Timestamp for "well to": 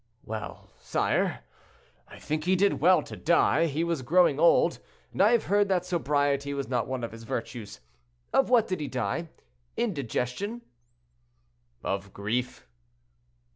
2.79-3.15